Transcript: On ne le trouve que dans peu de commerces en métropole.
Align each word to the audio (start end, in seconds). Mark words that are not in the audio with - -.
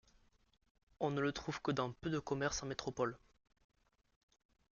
On 0.99 1.11
ne 1.11 1.21
le 1.21 1.31
trouve 1.31 1.61
que 1.61 1.69
dans 1.69 1.91
peu 1.91 2.09
de 2.09 2.17
commerces 2.17 2.63
en 2.63 2.65
métropole. 2.65 3.19